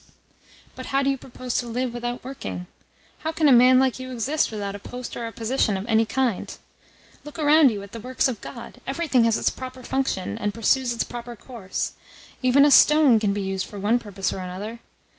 "But 0.75 0.87
how 0.87 1.03
do 1.03 1.11
you 1.11 1.17
propose 1.19 1.59
to 1.59 1.67
live 1.67 1.93
without 1.93 2.23
working? 2.23 2.65
How 3.19 3.31
can 3.31 3.47
a 3.47 3.51
man 3.51 3.77
like 3.77 3.99
you 3.99 4.11
exist 4.11 4.49
without 4.51 4.73
a 4.73 4.79
post 4.79 5.15
or 5.15 5.27
a 5.27 5.31
position 5.31 5.77
of 5.77 5.85
any 5.85 6.07
kind? 6.07 6.57
Look 7.23 7.37
around 7.37 7.69
you 7.69 7.83
at 7.83 7.91
the 7.91 7.99
works 7.99 8.27
of 8.27 8.41
God. 8.41 8.81
Everything 8.87 9.25
has 9.25 9.37
its 9.37 9.51
proper 9.51 9.83
function, 9.83 10.39
and 10.39 10.55
pursues 10.55 10.91
its 10.91 11.03
proper 11.03 11.35
course. 11.35 11.91
Even 12.41 12.65
a 12.65 12.71
stone 12.71 13.19
can 13.19 13.31
be 13.31 13.41
used 13.43 13.67
for 13.67 13.77
one 13.77 13.99
purpose 13.99 14.33
or 14.33 14.39
another. 14.39 14.79